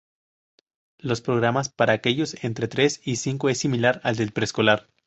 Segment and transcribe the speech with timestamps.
[0.97, 4.87] Los programas para aquellos entre tres y cinco es similar al del preescolar.